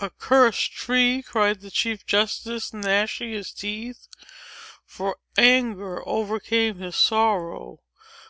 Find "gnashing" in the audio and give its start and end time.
2.72-3.30